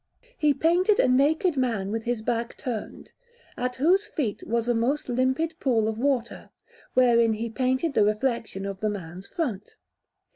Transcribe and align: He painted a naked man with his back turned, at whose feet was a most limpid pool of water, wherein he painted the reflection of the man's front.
He 0.35 0.55
painted 0.55 0.99
a 0.99 1.07
naked 1.07 1.55
man 1.55 1.91
with 1.91 2.05
his 2.05 2.23
back 2.23 2.57
turned, 2.57 3.11
at 3.55 3.75
whose 3.75 4.05
feet 4.07 4.41
was 4.47 4.67
a 4.67 4.73
most 4.73 5.07
limpid 5.09 5.53
pool 5.59 5.87
of 5.87 5.99
water, 5.99 6.49
wherein 6.95 7.33
he 7.33 7.51
painted 7.51 7.93
the 7.93 8.03
reflection 8.05 8.65
of 8.65 8.79
the 8.79 8.89
man's 8.89 9.27
front. 9.27 9.75